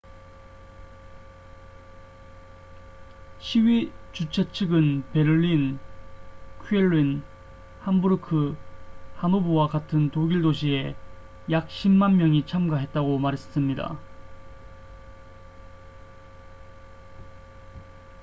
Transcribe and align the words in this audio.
시위 3.39 3.91
주최 4.13 4.51
측은 4.51 5.03
베를린 5.11 5.77
쾰른 6.67 7.21
함부르크 7.81 8.57
하노버와 9.17 9.67
같은 9.67 10.09
독일 10.09 10.41
도시에 10.41 10.95
약 11.51 11.67
10만 11.69 12.13
명이 12.15 12.47
참가했다고 12.47 13.19
말했습니다 13.19 13.99